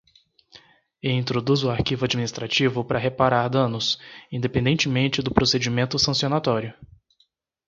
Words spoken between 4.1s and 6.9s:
independentemente do procedimento sancionatório.